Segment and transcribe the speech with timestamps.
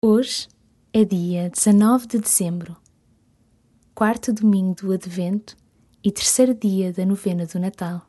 [0.00, 0.46] Hoje
[0.92, 2.76] é dia 19 de dezembro,
[3.96, 5.56] quarto domingo do Advento
[6.04, 8.06] e terceiro dia da novena do Natal.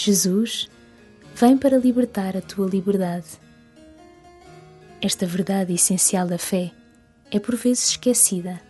[0.00, 0.70] Jesus
[1.34, 3.26] vem para libertar a tua liberdade.
[5.02, 6.70] Esta verdade essencial da fé
[7.32, 8.60] é por vezes esquecida,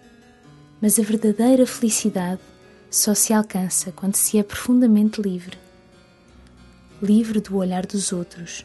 [0.80, 2.40] mas a verdadeira felicidade
[2.90, 5.58] só se alcança quando se é profundamente livre.
[7.02, 8.64] Livre do olhar dos outros,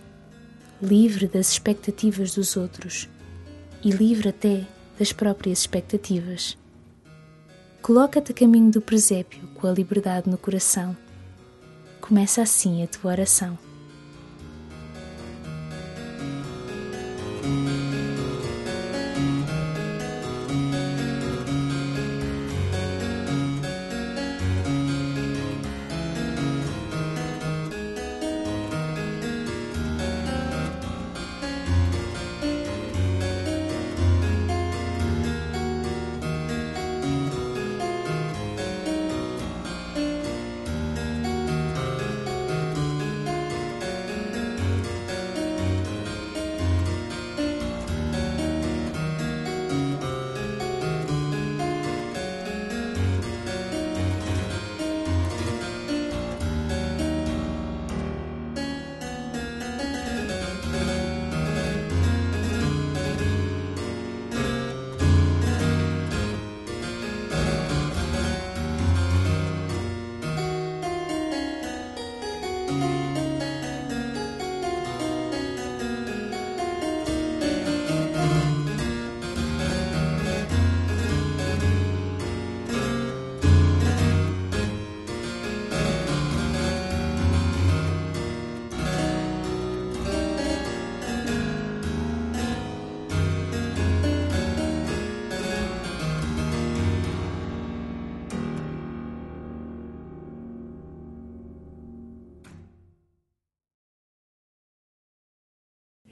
[0.81, 3.09] livre das expectativas dos outros
[3.83, 4.65] e livre até
[4.97, 6.57] das próprias expectativas.
[7.81, 10.95] Coloca-te a caminho do presépio com a liberdade no coração
[12.05, 13.57] Começa assim a tua oração.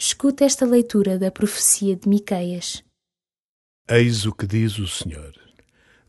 [0.04, 2.84] Escuta esta leitura da profecia de Miqueias.
[3.88, 5.32] Eis o que diz o Senhor: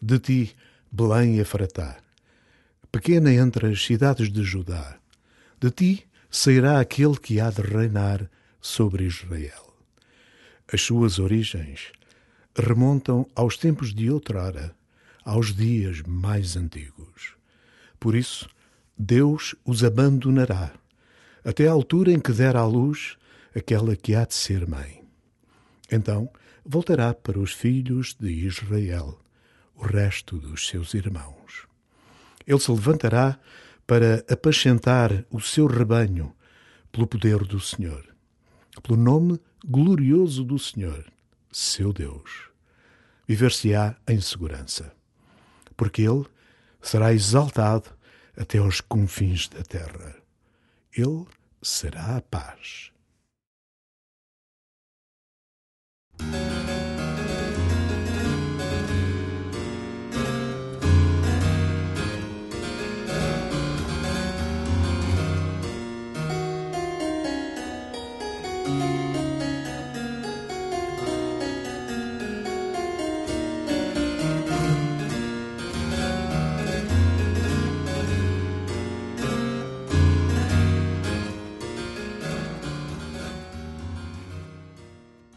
[0.00, 0.56] De ti,
[0.90, 1.98] Belém Efratá,
[2.90, 4.98] pequena entre as cidades de Judá,
[5.60, 8.30] de ti sairá aquele que há de reinar
[8.62, 9.76] sobre Israel.
[10.72, 11.92] As suas origens
[12.56, 14.74] remontam aos tempos de outrora,
[15.22, 17.34] aos dias mais antigos.
[18.00, 18.48] Por isso,
[18.96, 20.72] Deus os abandonará,
[21.44, 23.18] até a altura em que der à luz
[23.54, 25.02] aquela que há de ser mãe.
[25.90, 26.30] Então
[26.64, 29.18] voltará para os filhos de Israel,
[29.74, 31.66] o resto dos seus irmãos.
[32.46, 33.38] Ele se levantará
[33.86, 36.34] para apacentar o seu rebanho
[36.90, 38.04] pelo poder do Senhor,
[38.82, 41.04] pelo nome glorioso do Senhor,
[41.50, 42.48] seu Deus.
[43.26, 44.94] Viver-se-á em segurança,
[45.76, 46.26] porque ele
[46.80, 47.90] será exaltado
[48.36, 50.16] até aos confins da terra.
[50.96, 51.24] Ele
[51.62, 52.90] será a paz.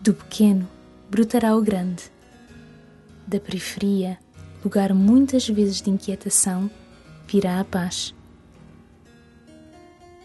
[0.06, 0.75] Do pequeno
[1.16, 2.12] brotará o grande.
[3.26, 4.20] da periferia,
[4.62, 6.70] lugar muitas vezes de inquietação,
[7.26, 8.14] virá a paz.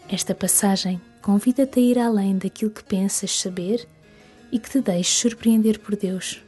[0.08, 3.88] Esta passagem convida-te a ir além daquilo que pensas saber
[4.50, 6.42] e que te deixes surpreender por Deus.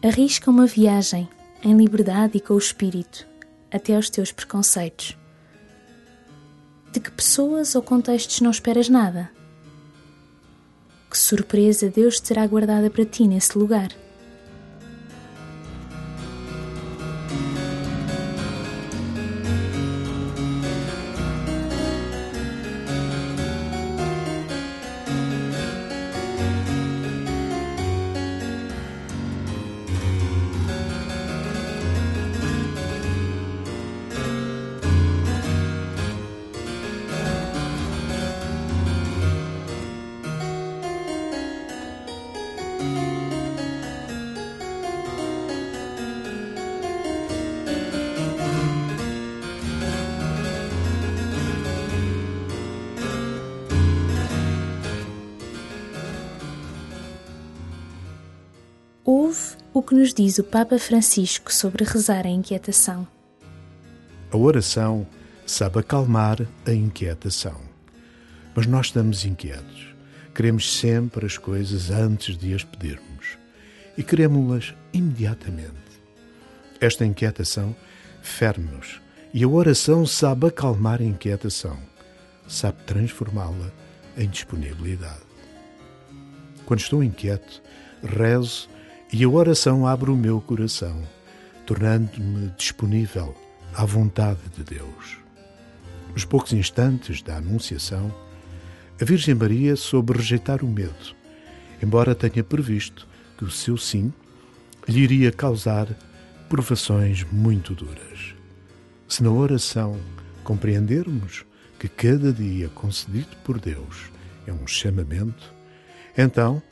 [0.00, 1.28] Arrisca uma viagem
[1.64, 3.26] em liberdade e com o espírito
[3.68, 5.18] até aos teus preconceitos.
[6.92, 9.39] De que pessoas ou contextos não esperas nada?
[11.10, 13.88] Que surpresa Deus terá guardada para ti nesse lugar?
[59.80, 63.08] O que nos diz o Papa Francisco sobre rezar a inquietação.
[64.30, 65.06] A oração
[65.46, 67.58] sabe acalmar a inquietação.
[68.54, 69.94] Mas nós estamos inquietos.
[70.34, 73.38] Queremos sempre as coisas antes de as pedirmos
[73.96, 75.72] e queremos-las imediatamente.
[76.78, 77.74] Esta inquietação
[78.20, 79.00] fere-nos
[79.32, 81.78] e a oração sabe acalmar a inquietação,
[82.46, 83.72] sabe transformá-la
[84.18, 85.22] em disponibilidade.
[86.66, 87.62] Quando estou inquieto,
[88.02, 88.68] rezo
[89.12, 91.02] e a oração abre o meu coração,
[91.66, 93.34] tornando-me disponível
[93.74, 95.18] à vontade de Deus.
[96.12, 98.14] Nos poucos instantes da Anunciação,
[99.00, 101.14] a Virgem Maria soube rejeitar o medo,
[101.82, 104.12] embora tenha previsto que o seu sim
[104.86, 105.88] lhe iria causar
[106.48, 108.34] provações muito duras.
[109.08, 109.98] Se na oração
[110.44, 111.44] compreendermos
[111.78, 114.10] que cada dia concedido por Deus
[114.46, 115.52] é um chamamento,
[116.16, 116.62] então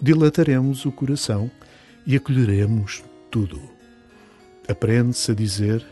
[0.00, 1.50] dilataremos o coração
[2.06, 3.60] e acolheremos tudo.
[4.68, 5.84] Aprende-se a dizer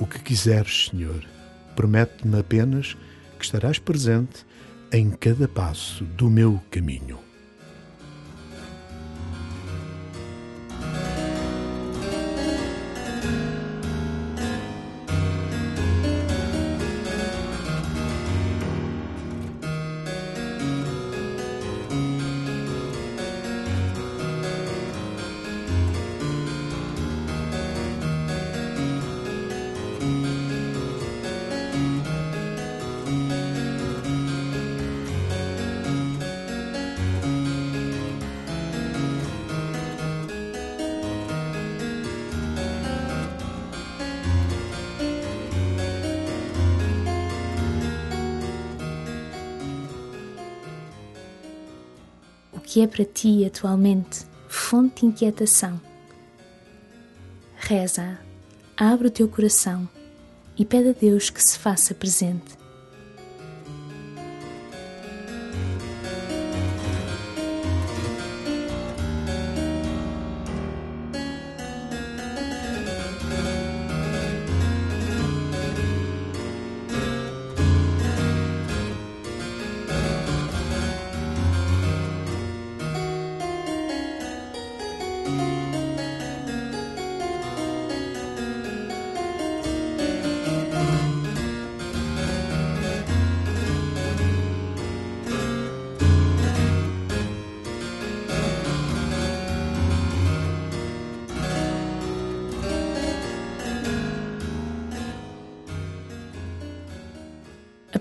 [0.00, 1.24] o que quiseres, Senhor.
[1.76, 2.96] Promete-me apenas
[3.38, 4.44] que estarás presente
[4.92, 7.27] em cada passo do meu caminho.
[52.68, 55.80] Que é para ti atualmente fonte de inquietação.
[57.56, 58.18] Reza,
[58.76, 59.88] abre o teu coração
[60.54, 62.58] e pede a Deus que se faça presente.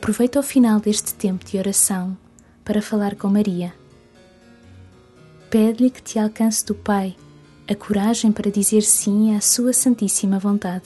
[0.07, 2.17] Aproveita o final deste tempo de oração
[2.63, 3.73] para falar com Maria.
[5.49, 7.13] Pede-lhe que te alcance do Pai
[7.69, 10.85] a coragem para dizer sim à Sua Santíssima Vontade.